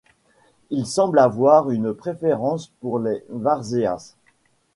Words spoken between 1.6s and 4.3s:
une préférence pour les varzeas.